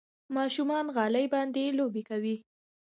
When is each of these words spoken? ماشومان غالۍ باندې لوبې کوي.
ماشومان 0.35 0.85
غالۍ 0.95 1.25
باندې 1.33 1.63
لوبې 1.77 2.03
کوي. 2.09 2.35